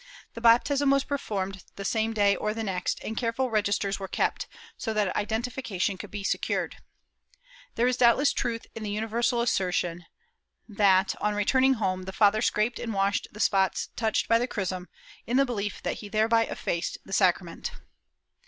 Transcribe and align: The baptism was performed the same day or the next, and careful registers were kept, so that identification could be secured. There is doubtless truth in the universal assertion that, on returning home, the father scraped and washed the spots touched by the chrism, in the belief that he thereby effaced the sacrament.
The 0.33 0.41
baptism 0.41 0.89
was 0.89 1.03
performed 1.03 1.63
the 1.75 1.85
same 1.85 2.11
day 2.11 2.35
or 2.35 2.55
the 2.55 2.63
next, 2.63 2.99
and 3.03 3.15
careful 3.15 3.51
registers 3.51 3.99
were 3.99 4.07
kept, 4.07 4.47
so 4.75 4.95
that 4.95 5.15
identification 5.15 5.95
could 5.95 6.09
be 6.09 6.23
secured. 6.23 6.77
There 7.75 7.85
is 7.85 7.97
doubtless 7.97 8.33
truth 8.33 8.65
in 8.73 8.81
the 8.81 8.89
universal 8.89 9.41
assertion 9.41 10.07
that, 10.67 11.13
on 11.21 11.35
returning 11.35 11.75
home, 11.75 12.05
the 12.05 12.13
father 12.13 12.41
scraped 12.41 12.79
and 12.79 12.95
washed 12.95 13.27
the 13.31 13.39
spots 13.39 13.89
touched 13.95 14.27
by 14.27 14.39
the 14.39 14.47
chrism, 14.47 14.89
in 15.27 15.37
the 15.37 15.45
belief 15.45 15.83
that 15.83 15.97
he 15.99 16.09
thereby 16.09 16.45
effaced 16.47 16.97
the 17.05 17.13
sacrament. 17.13 17.69